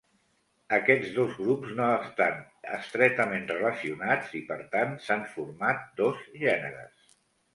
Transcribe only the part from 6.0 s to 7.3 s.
dos gèneres.